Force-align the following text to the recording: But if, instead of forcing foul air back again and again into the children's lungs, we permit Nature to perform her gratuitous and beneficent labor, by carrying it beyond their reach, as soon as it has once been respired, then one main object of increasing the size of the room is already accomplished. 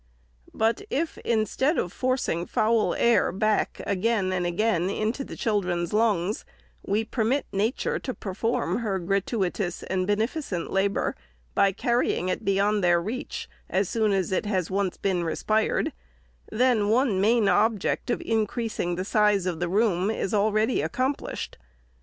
But 0.55 0.81
if, 0.89 1.19
instead 1.19 1.77
of 1.77 1.93
forcing 1.93 2.47
foul 2.47 2.95
air 2.95 3.31
back 3.31 3.79
again 3.85 4.33
and 4.33 4.47
again 4.47 4.89
into 4.89 5.23
the 5.23 5.35
children's 5.35 5.93
lungs, 5.93 6.43
we 6.83 7.03
permit 7.03 7.45
Nature 7.51 7.99
to 7.99 8.15
perform 8.15 8.77
her 8.79 8.97
gratuitous 8.97 9.83
and 9.83 10.07
beneficent 10.07 10.71
labor, 10.71 11.15
by 11.53 11.71
carrying 11.71 12.29
it 12.29 12.43
beyond 12.43 12.83
their 12.83 12.99
reach, 12.99 13.47
as 13.69 13.89
soon 13.89 14.11
as 14.11 14.31
it 14.31 14.47
has 14.47 14.71
once 14.71 14.97
been 14.97 15.23
respired, 15.23 15.93
then 16.51 16.89
one 16.89 17.21
main 17.21 17.47
object 17.47 18.09
of 18.09 18.21
increasing 18.25 18.95
the 18.95 19.05
size 19.05 19.45
of 19.45 19.59
the 19.59 19.69
room 19.69 20.09
is 20.09 20.33
already 20.33 20.81
accomplished. 20.81 21.59